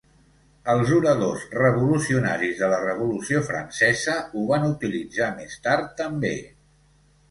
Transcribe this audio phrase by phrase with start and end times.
[0.71, 6.39] Els oradors revolucionaris de la Revolució Francesa ho van utilitzar més tard també.